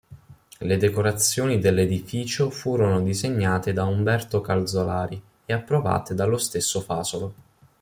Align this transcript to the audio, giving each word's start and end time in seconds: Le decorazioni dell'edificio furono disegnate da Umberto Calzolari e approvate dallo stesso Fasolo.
Le 0.61 0.77
decorazioni 0.77 1.59
dell'edificio 1.59 2.49
furono 2.49 3.01
disegnate 3.01 3.71
da 3.71 3.83
Umberto 3.85 4.41
Calzolari 4.41 5.21
e 5.45 5.53
approvate 5.53 6.15
dallo 6.15 6.39
stesso 6.39 6.81
Fasolo. 6.81 7.33